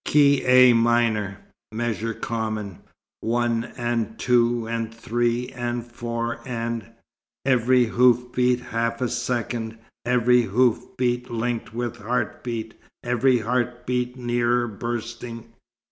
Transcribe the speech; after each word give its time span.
"Key 0.03 0.43
A 0.45 0.73
minor, 0.73 1.37
measure 1.71 2.15
common, 2.15 2.79
One 3.19 3.65
and 3.77 4.17
two 4.17 4.65
and 4.65 4.91
three 4.91 5.49
and 5.49 5.85
four 5.85 6.39
and 6.43 6.87
Every 7.45 7.85
hoof 7.85 8.31
beat 8.31 8.61
half 8.61 8.99
a 9.01 9.07
second 9.09 9.77
Every 10.03 10.41
hoof 10.41 10.97
beat 10.97 11.29
linked 11.29 11.75
with 11.75 11.97
heart 11.97 12.43
beat, 12.43 12.81
Every 13.03 13.37
heart 13.37 13.85
beat 13.85 14.17
nearer 14.17 14.67
bursting. 14.67 15.53